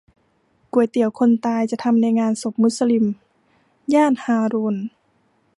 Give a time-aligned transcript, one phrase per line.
[0.73, 3.05] ก๋วยเตี๋ยวคนตาย จะทำในงานศพมุสลิม
[3.93, 4.75] ย่านฮารูณ